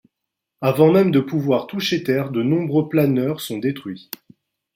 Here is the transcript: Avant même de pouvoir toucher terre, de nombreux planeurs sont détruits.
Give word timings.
Avant 0.61 0.91
même 0.91 1.11
de 1.11 1.19
pouvoir 1.19 1.67
toucher 1.67 2.01
terre, 2.01 2.31
de 2.31 2.41
nombreux 2.41 2.89
planeurs 2.89 3.39
sont 3.39 3.59
détruits. 3.59 4.09